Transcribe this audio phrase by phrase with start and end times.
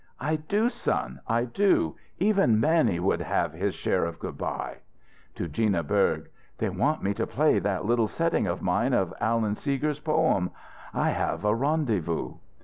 [0.19, 1.95] "I do, son; I do!
[2.17, 4.77] Even Mannie should have his share of good bye."
[5.35, 6.27] To Gina Berg:
[6.57, 10.49] "They want me to play that little setting of mine of Allan Seeger's poem,
[10.95, 12.33] 'I have a rendezvous.'"